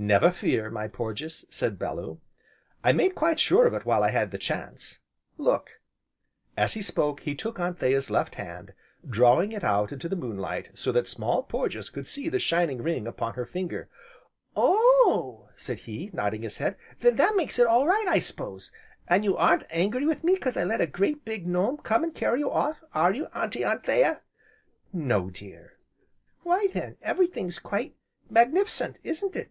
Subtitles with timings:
[0.00, 2.20] "Never fear, my Porges," said Bellew,
[2.84, 5.00] "I made quite sure of it while I had the chance,
[5.36, 5.80] look!"
[6.56, 8.74] As he spoke, he took Anthea's left hand,
[9.04, 13.08] drawing it out into the moonlight, so that Small Porges could see the shining ring
[13.08, 13.88] upon her finger.
[14.54, 18.70] "Oh!" said he, nodding his head, "then that makes it all right I s'pose.
[19.08, 22.12] An' you aren't angry with me 'cause I let a great, big gnome come an'
[22.12, 24.22] carry you off, are you, Auntie Anthea?"
[24.92, 25.72] "No, dear."
[26.44, 27.96] "Why then, everything's quite
[28.30, 29.50] magnif'cent, isn't it?